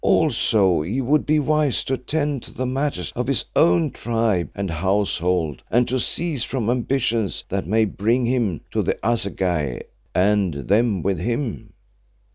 Also 0.03 0.81
he 0.81 0.99
would 0.99 1.27
be 1.27 1.37
wise 1.37 1.83
to 1.83 1.93
attend 1.93 2.41
to 2.41 2.51
the 2.51 2.65
matters 2.65 3.11
of 3.15 3.27
his 3.27 3.45
own 3.55 3.91
tribe 3.91 4.49
and 4.55 4.71
household 4.71 5.61
and 5.69 5.87
to 5.87 5.99
cease 5.99 6.43
from 6.43 6.71
ambitions 6.71 7.43
that 7.49 7.67
may 7.67 7.85
bring 7.85 8.25
him 8.25 8.61
to 8.71 8.81
the 8.81 8.95
assegai, 9.05 9.79
and 10.15 10.55
them 10.55 11.03
with 11.03 11.19
him." 11.19 11.71